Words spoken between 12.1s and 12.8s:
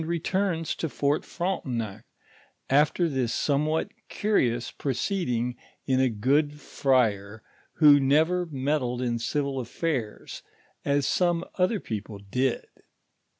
did.